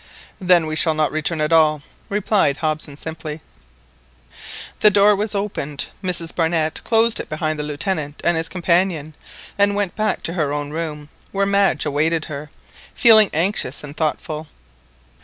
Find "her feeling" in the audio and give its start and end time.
12.25-13.29